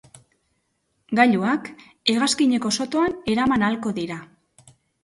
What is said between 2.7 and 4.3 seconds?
sotoan eraman ahalko dira.